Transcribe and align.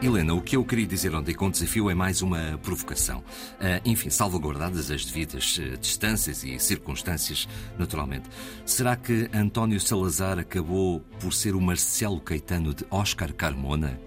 Helena, 0.00 0.32
o 0.32 0.40
que 0.40 0.56
eu 0.56 0.64
queria 0.64 0.86
dizer 0.86 1.12
ontem 1.12 1.34
com 1.34 1.48
o 1.48 1.50
desafio 1.50 1.90
é 1.90 1.94
mais 1.94 2.22
uma 2.22 2.56
provocação. 2.62 3.18
Uh, 3.18 3.82
enfim, 3.84 4.10
salvaguardadas 4.10 4.92
as 4.92 5.04
devidas 5.04 5.58
uh, 5.58 5.76
distâncias 5.76 6.44
e 6.44 6.56
circunstâncias, 6.60 7.48
naturalmente. 7.76 8.28
Será 8.64 8.94
que 8.94 9.28
António 9.34 9.80
Salazar 9.80 10.38
acabou 10.38 11.00
por 11.20 11.32
ser 11.32 11.56
o 11.56 11.60
Marcelo 11.60 12.20
Caetano 12.20 12.72
de 12.72 12.86
Oscar 12.92 13.34
Carmona? 13.34 13.98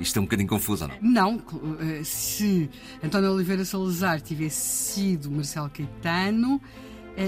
Isto 0.00 0.18
é 0.18 0.20
um 0.20 0.24
bocadinho 0.24 0.48
confuso, 0.48 0.88
não? 0.88 0.96
Não. 1.00 1.42
Eh, 1.80 2.02
se 2.02 2.68
António 3.02 3.32
Oliveira 3.32 3.64
Salazar 3.64 4.20
tivesse 4.20 4.94
sido 4.94 5.30
Marcelo 5.30 5.70
Caetano, 5.70 6.60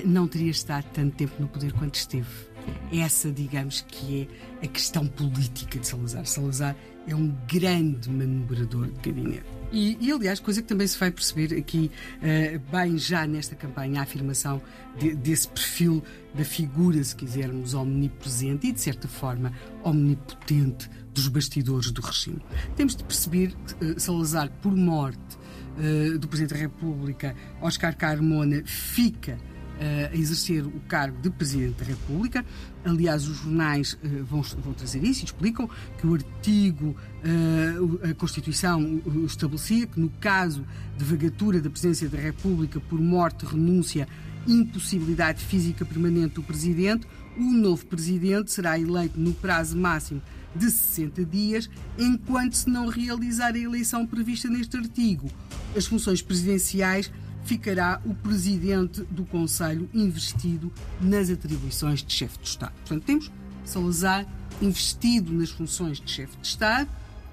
não 0.05 0.28
teria 0.28 0.50
estado 0.50 0.84
tanto 0.92 1.16
tempo 1.16 1.33
no 1.39 1.48
poder 1.48 1.73
quanto 1.73 1.95
esteve. 1.95 2.28
Essa, 2.92 3.33
digamos, 3.33 3.80
que 3.80 4.28
é 4.61 4.66
a 4.66 4.69
questão 4.69 5.06
política 5.06 5.78
de 5.78 5.87
Salazar. 5.87 6.27
Salazar 6.27 6.77
é 7.09 7.17
um 7.17 7.35
grande 7.47 8.11
manobrador 8.11 8.87
de 8.87 9.11
gabinete. 9.11 9.59
E, 9.71 9.98
e, 10.01 10.11
aliás, 10.11 10.41
coisa 10.41 10.62
que 10.62 10.69
também 10.69 10.87
se 10.87 10.98
vai 10.98 11.11
perceber 11.11 11.55
aqui, 11.57 11.91
uh, 12.17 12.59
bem 12.71 12.97
já 12.97 13.27
nesta 13.27 13.55
campanha, 13.55 14.01
a 14.01 14.03
afirmação 14.03 14.62
de, 14.98 15.15
desse 15.15 15.48
perfil 15.48 16.03
da 16.34 16.45
figura, 16.45 17.03
se 17.03 17.15
quisermos, 17.15 17.75
omnipresente 17.75 18.67
e, 18.67 18.73
de 18.73 18.81
certa 18.81 19.07
forma, 19.09 19.53
omnipotente 19.83 20.89
dos 21.12 21.29
bastidores 21.29 21.91
do 21.91 22.01
regime. 22.01 22.41
Temos 22.77 22.97
de 22.97 23.05
perceber 23.05 23.55
uh, 23.83 24.01
Salazar, 24.01 24.51
por 24.62 24.75
morte 24.75 25.37
uh, 25.77 26.19
do 26.19 26.28
Presidente 26.28 26.55
da 26.55 26.61
República, 26.61 27.34
Oscar 27.61 27.97
Carmona, 27.97 28.62
fica 28.65 29.39
a 29.81 30.17
exercer 30.17 30.67
o 30.67 30.81
cargo 30.89 31.21
de 31.21 31.31
Presidente 31.31 31.79
da 31.79 31.84
República. 31.84 32.45
Aliás, 32.84 33.29
os 33.29 33.39
jornais 33.39 33.95
uh, 33.95 34.25
vão, 34.25 34.43
vão, 34.43 34.73
trazer 34.73 35.03
isso 35.05 35.23
e 35.23 35.25
explicam 35.25 35.69
que 35.98 36.07
o 36.07 36.15
artigo, 36.15 36.97
uh, 37.23 38.11
a 38.11 38.15
Constituição 38.15 39.01
estabelecia 39.25 39.87
que, 39.87 40.01
no 40.01 40.11
caso 40.21 40.65
de 40.97 41.05
vagatura 41.05 41.61
da 41.61 41.71
Presidência 41.71 42.09
da 42.09 42.19
República 42.19 42.81
por 42.81 43.01
morte, 43.01 43.47
renúncia, 43.47 44.09
impossibilidade 44.47 45.45
física 45.45 45.84
permanente 45.84 46.34
do 46.34 46.43
Presidente, 46.43 47.06
o 47.37 47.53
novo 47.53 47.87
Presidente 47.87 48.51
será 48.51 48.79
eleito 48.79 49.19
no 49.21 49.33
prazo 49.33 49.77
máximo 49.77 50.21
de 50.55 50.71
60 50.71 51.25
dias, 51.25 51.71
enquanto 51.99 52.55
se 52.55 52.69
não 52.69 52.89
realizar 52.89 53.55
a 53.55 53.59
eleição 53.59 54.06
prevista 54.06 54.49
neste 54.49 54.77
artigo. 54.77 55.29
As 55.77 55.87
funções 55.87 56.23
presidenciais 56.23 57.12
ficará 57.48 57.98
o 58.04 58.14
presidente 58.14 59.02
do 59.04 59.24
Conselho 59.24 59.88
investido 59.94 60.70
nas 61.00 61.30
atribuições 61.30 62.02
de 62.02 62.12
chefe 62.12 62.38
de 62.38 62.46
Estado. 62.46 62.74
Portanto, 62.74 63.04
temos 63.04 63.32
Salazar 63.64 64.27
investido 64.60 65.32
nas 65.32 65.48
funções 65.48 65.98
de 65.98 66.10
chefe 66.10 66.36
de 66.36 66.46
Estado 66.46 66.91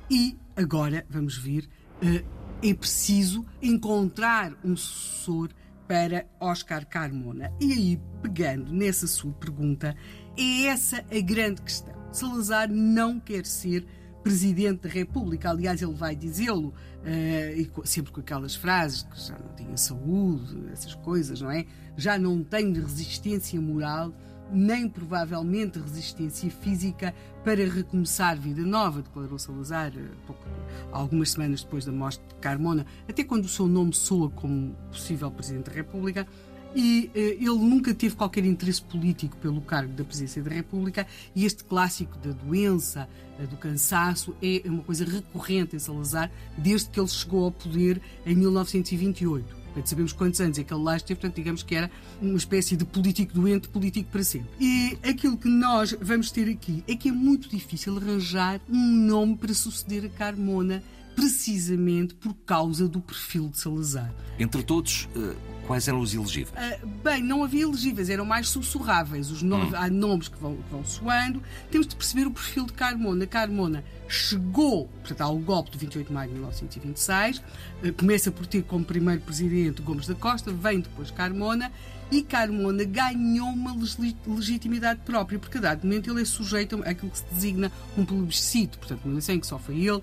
e 0.09 0.37
agora 0.55 1.05
vamos 1.09 1.37
ver, 1.37 1.67
eh, 2.01 2.23
é 2.63 2.73
preciso 2.73 3.45
encontrar 3.61 4.53
um 4.63 4.77
sucessor 4.77 5.49
para 5.85 6.25
Oscar 6.39 6.85
Carmona. 6.87 7.51
E 7.59 7.73
aí, 7.73 8.01
pegando 8.21 8.71
nessa 8.71 9.07
sua 9.07 9.33
pergunta, 9.33 9.95
é 10.37 10.65
essa 10.67 11.03
a 11.11 11.21
grande 11.21 11.61
questão. 11.61 11.93
Salazar 12.13 12.71
não 12.71 13.19
quer 13.19 13.45
ser 13.45 13.85
Presidente 14.25 14.81
da 14.81 14.89
República. 14.89 15.51
Aliás, 15.51 15.83
ele 15.83 15.93
vai 15.93 16.15
dizê-lo, 16.15 16.73
uh, 16.73 17.87
sempre 17.87 18.11
com 18.11 18.21
aquelas 18.21 18.55
frases 18.55 19.03
que 19.03 19.21
já 19.21 19.37
não 19.37 19.55
tinha 19.55 19.77
saúde, 19.77 20.63
essas 20.73 20.95
coisas, 20.95 21.41
não 21.41 21.51
é? 21.51 21.63
Já 21.95 22.17
não 22.17 22.43
tem 22.43 22.73
resistência 22.73 23.61
moral, 23.61 24.11
nem 24.51 24.89
provavelmente 24.89 25.77
resistência 25.77 26.49
física 26.49 27.13
para 27.43 27.69
recomeçar 27.69 28.35
vida 28.35 28.63
nova, 28.63 29.03
declarou 29.03 29.37
Salazar 29.37 29.93
eh, 29.95 30.01
pouco, 30.25 30.43
algumas 30.91 31.29
semanas 31.29 31.63
depois 31.63 31.85
da 31.85 31.91
morte 31.91 32.19
de 32.27 32.33
Carmona, 32.41 32.83
até 33.07 33.23
quando 33.23 33.45
o 33.45 33.49
seu 33.49 33.67
nome 33.67 33.93
soa 33.93 34.31
como 34.31 34.73
possível 34.89 35.29
Presidente 35.29 35.69
da 35.69 35.73
República 35.73 36.25
e 36.75 37.09
eh, 37.15 37.37
ele 37.39 37.57
nunca 37.57 37.93
teve 37.93 38.15
qualquer 38.15 38.45
interesse 38.45 38.81
político 38.81 39.37
pelo 39.37 39.61
cargo 39.61 39.93
da 39.93 40.03
presidência 40.03 40.43
da 40.43 40.51
República 40.51 41.07
e 41.33 41.45
este 41.45 41.63
clássico 41.63 42.17
da 42.17 42.31
doença, 42.31 43.07
eh, 43.39 43.47
do 43.47 43.55
cansaço, 43.55 44.35
é 44.41 44.61
uma 44.65 44.83
coisa 44.83 45.05
recorrente 45.05 45.75
em 45.75 45.79
Salazar 45.79 46.29
desde 46.57 46.89
que 46.89 46.99
ele 46.99 47.07
chegou 47.07 47.45
ao 47.45 47.51
poder 47.51 48.01
em 48.25 48.35
1928. 48.35 49.65
Portanto, 49.75 49.89
sabemos 49.89 50.13
quantos 50.13 50.39
anos 50.39 50.57
é 50.57 50.63
que 50.63 50.73
ele 50.73 50.83
lá 50.83 50.95
esteve, 50.95 51.19
portanto, 51.19 51.35
digamos 51.35 51.61
que 51.61 51.75
era 51.75 51.91
uma 52.21 52.37
espécie 52.37 52.77
de 52.77 52.85
político 52.85 53.33
doente, 53.33 53.67
político 53.67 54.09
para 54.09 54.23
sempre. 54.23 54.49
E 54.59 54.97
aquilo 55.03 55.37
que 55.37 55.49
nós 55.49 55.95
vamos 55.99 56.31
ter 56.31 56.49
aqui 56.49 56.81
é 56.87 56.95
que 56.95 57.09
é 57.09 57.11
muito 57.11 57.49
difícil 57.49 57.97
arranjar 57.97 58.61
um 58.69 58.91
nome 58.91 59.35
para 59.35 59.53
suceder 59.53 60.05
a 60.05 60.09
Carmona, 60.09 60.81
precisamente 61.15 62.13
por 62.15 62.33
causa 62.45 62.87
do 62.87 62.99
perfil 62.99 63.49
de 63.49 63.59
Salazar. 63.59 64.13
Entre 64.37 64.61
todos, 64.63 65.07
uh 65.15 65.55
Quais 65.65 65.87
eram 65.87 65.99
os 65.99 66.13
elegíveis? 66.13 66.53
Uh, 66.53 66.87
bem, 67.03 67.23
não 67.23 67.43
havia 67.43 67.63
elegíveis, 67.63 68.09
eram 68.09 68.23
mais 68.23 68.49
sussurráveis. 68.49 69.31
Os 69.31 69.41
nomes, 69.41 69.73
hum. 69.73 69.75
Há 69.75 69.89
nomes 69.89 70.27
que 70.27 70.37
vão, 70.37 70.55
que 70.55 70.71
vão 70.71 70.85
soando. 70.85 71.41
Temos 71.71 71.87
de 71.87 71.95
perceber 71.95 72.27
o 72.27 72.31
perfil 72.31 72.65
de 72.65 72.73
Carmona. 72.73 73.25
Carmona 73.25 73.83
chegou 74.07 74.87
portanto, 74.87 75.21
ao 75.21 75.37
golpe 75.39 75.71
de 75.71 75.79
28 75.79 76.07
de 76.07 76.13
maio 76.13 76.27
de 76.29 76.33
1926, 76.35 77.37
uh, 77.37 77.93
começa 77.97 78.31
por 78.31 78.45
ter 78.45 78.63
como 78.63 78.85
primeiro 78.85 79.21
presidente 79.21 79.81
Gomes 79.81 80.05
da 80.05 80.13
Costa, 80.13 80.51
vem 80.51 80.81
depois 80.81 81.09
Carmona, 81.09 81.71
e 82.11 82.21
Carmona 82.21 82.83
ganhou 82.83 83.47
uma 83.47 83.75
legitimidade 84.27 85.01
própria, 85.03 85.39
porque 85.39 85.57
a 85.57 85.61
dado 85.61 85.83
momento 85.83 86.11
ele 86.11 86.21
é 86.21 86.25
sujeito 86.25 86.83
àquilo 86.83 87.09
que 87.09 87.17
se 87.17 87.25
designa 87.31 87.71
um 87.97 88.05
plebiscito, 88.05 88.77
portanto, 88.77 89.01
uma 89.05 89.13
eleição 89.13 89.39
que 89.39 89.47
só 89.47 89.57
foi 89.57 89.79
ele, 89.79 90.01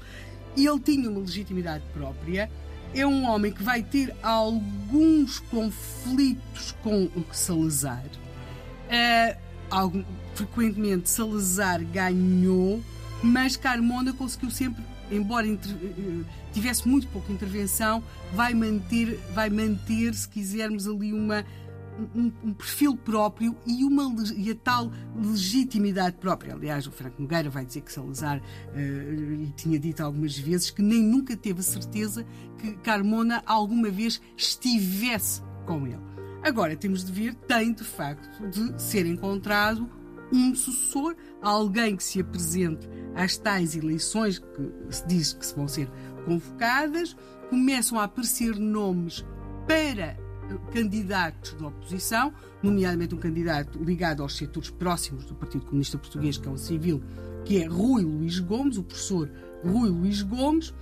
e 0.57 0.67
ele 0.67 0.81
tinha 0.81 1.11
uma 1.11 1.21
legitimidade 1.21 1.85
própria 1.93 2.51
é 2.95 3.07
um 3.07 3.25
homem 3.25 3.51
que 3.51 3.63
vai 3.63 3.83
ter 3.83 4.15
alguns 4.23 5.39
conflitos 5.39 6.73
com 6.83 7.05
o 7.05 7.25
Salazar. 7.33 8.05
Uh, 8.05 9.39
algum, 9.71 10.05
frequentemente 10.35 11.09
Salazar 11.09 11.83
ganhou, 11.85 12.83
mas 13.23 13.57
Carmona 13.57 14.13
conseguiu 14.13 14.51
sempre, 14.51 14.85
embora 15.11 15.47
inter, 15.47 15.73
uh, 15.73 16.25
tivesse 16.53 16.87
muito 16.87 17.09
pouca 17.09 17.33
intervenção, 17.33 18.03
vai 18.35 18.53
manter, 18.53 19.19
vai 19.35 19.49
manter, 19.49 20.15
se 20.15 20.29
quisermos 20.29 20.87
ali 20.87 21.13
uma 21.13 21.45
um, 22.15 22.33
um, 22.45 22.55
perfil 22.55 22.97
próprio 22.97 23.57
e, 23.67 23.85
uma, 23.85 24.15
e 24.37 24.51
a 24.51 24.55
tal 24.55 24.91
legitimidade 25.17 26.17
própria. 26.17 26.55
Aliás, 26.55 26.87
o 26.87 26.91
Franco 26.91 27.21
Nogueira 27.21 27.51
vai 27.51 27.65
dizer 27.65 27.83
que 27.83 27.93
Salazar 27.93 28.39
uh, 28.39 29.53
tinha 29.57 29.79
dito 29.79 30.03
algumas 30.03 30.37
vezes 30.39 30.71
que 30.71 30.83
nem 30.83 31.03
nunca 31.03 31.37
teve 31.37 31.61
a 31.61 31.63
certeza 31.63 32.27
que 32.59 32.73
Carmona 32.79 33.43
alguma 33.47 33.91
vez 33.91 34.21
estivesse 34.37 35.43
com 35.67 35.87
ele. 35.87 36.01
Agora, 36.43 36.77
temos 36.77 37.05
de 37.05 37.13
ver, 37.13 37.35
tem 37.35 37.73
de 37.73 37.85
facto 37.85 38.49
de 38.49 38.81
ser 38.83 39.07
encontrado 39.07 39.89
um 40.33 40.55
sucessor, 40.55 41.15
alguém 41.41 41.95
que 41.95 42.03
se 42.03 42.21
apresente 42.21 42.89
às 43.15 43.37
tais 43.37 43.77
eleições 43.77 44.39
que 44.39 44.73
se 44.91 45.07
diz 45.07 45.33
que 45.35 45.55
vão 45.55 45.69
ser 45.69 45.89
convocadas, 46.25 47.15
começam 47.51 47.99
a 47.99 48.05
aparecer 48.05 48.57
nomes 48.59 49.25
para 49.67 50.17
candidatos 50.73 51.55
da 51.55 51.69
oposição, 51.69 52.33
nomeadamente 52.63 53.15
um 53.15 53.19
candidato 53.19 53.83
ligado 53.83 54.23
aos 54.23 54.37
setores 54.37 54.71
próximos 54.71 55.25
do 55.25 55.35
Partido 55.35 55.65
Comunista 55.65 55.99
Português, 55.99 56.37
que 56.37 56.49
é 56.49 56.51
o 56.51 56.57
civil, 56.57 57.03
que 57.45 57.63
é 57.63 57.67
Rui 57.67 58.03
Luís 58.03 58.39
Gomes, 58.39 58.79
o 58.79 58.83
professor 58.83 59.31
Rui 59.65 59.89
Luís 59.89 60.23
Gomes, 60.23 60.75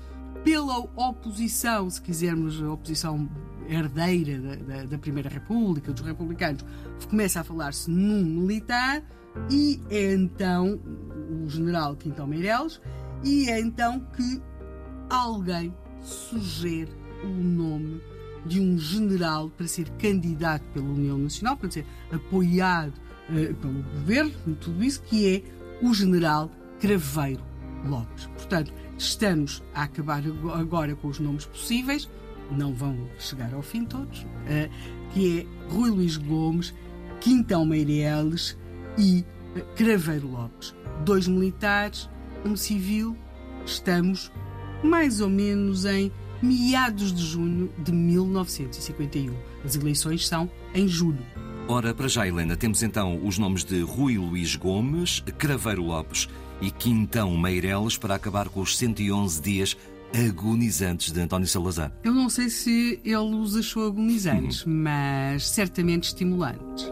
pela 0.45 0.79
oposição, 0.79 1.89
se 1.91 2.01
quisermos, 2.01 2.63
a 2.63 2.73
oposição 2.73 3.29
herdeira 3.69 4.41
da, 4.41 4.55
da, 4.57 4.85
da 4.85 4.99
Primeira 4.99 5.29
República, 5.29 5.93
dos 5.93 6.03
republicanos, 6.03 6.65
começa 7.09 7.41
a 7.41 7.45
falar-se 7.45 7.91
num 7.91 8.25
militar, 8.25 9.03
e 9.51 9.81
é 9.91 10.13
então 10.13 10.81
o 11.45 11.49
general 11.49 11.97
Quintão 11.97 12.27
Meireles, 12.27 12.81
e 13.23 13.49
é 13.49 13.61
então 13.61 14.01
que 14.17 14.43
alguém 15.09 15.75
sugere 16.01 16.91
o 17.23 17.29
nome 17.29 18.01
de 18.45 18.61
um 18.61 18.79
general 18.79 19.51
para 19.51 19.67
ser 19.67 19.89
candidato 19.91 20.65
pela 20.73 20.89
União 20.89 21.19
Nacional, 21.19 21.57
para 21.57 21.71
ser 21.71 21.87
apoiado 22.11 22.95
uh, 23.29 23.55
pelo 23.55 23.83
governo, 23.83 24.33
tudo 24.61 24.83
isso, 24.83 25.03
que 25.03 25.27
é 25.27 25.43
o 25.83 25.93
general 25.95 26.51
Craveiro 26.81 27.43
Lopes. 27.85 28.27
Portanto, 28.27 28.73
estamos 28.99 29.63
a 29.75 29.85
acabar 29.85 30.23
agora 30.55 30.95
com 30.95 31.09
os 31.09 31.19
nomes 31.19 31.47
possíveis, 31.47 32.09
não 32.51 32.75
vão 32.75 32.97
chegar 33.19 33.55
ao 33.55 33.63
fim 33.63 33.85
todos, 33.85 34.23
uh, 34.23 35.11
que 35.13 35.41
é 35.41 35.73
Rui 35.73 35.91
Luís 35.91 36.17
Gomes, 36.17 36.75
Quintão 37.21 37.65
Meireles 37.65 38.57
e 38.99 39.25
uh, 39.57 39.65
Craveiro 39.77 40.29
Lopes. 40.29 40.75
Dois 41.05 41.27
militares, 41.27 42.09
um 42.45 42.57
civil, 42.57 43.17
estamos 43.65 44.31
mais 44.83 45.21
ou 45.21 45.29
menos 45.29 45.85
em 45.85 46.11
meados 46.43 47.13
de 47.13 47.23
junho 47.25 47.71
de 47.79 47.93
1951. 47.93 49.35
As 49.65 49.75
eleições 49.77 50.27
são 50.27 50.51
em 50.75 50.89
julho. 50.89 51.25
Ora, 51.69 51.95
para 51.95 52.09
já, 52.09 52.27
Helena, 52.27 52.57
temos 52.57 52.83
então 52.83 53.25
os 53.25 53.39
nomes 53.39 53.65
de 53.65 53.81
Rui 53.81 54.19
Luís 54.19 54.57
Gomes, 54.57 55.23
Craveiro 55.39 55.85
Lopes 55.85 56.29
e 56.61 56.71
Quintão 56.71 57.37
Meireles 57.37 57.97
para 57.97 58.15
acabar 58.15 58.49
com 58.49 58.61
os 58.61 58.77
111 58.77 59.41
dias 59.41 59.77
agonizantes 60.13 61.13
de 61.13 61.21
António 61.21 61.47
Salazar. 61.47 61.93
Eu 62.03 62.13
não 62.13 62.29
sei 62.29 62.49
se 62.51 63.01
ele 63.05 63.17
os 63.17 63.57
achou 63.57 63.87
agonizantes, 63.87 64.67
uhum. 64.67 64.73
mas 64.73 65.49
certamente 65.49 66.05
estimulantes. 66.05 66.91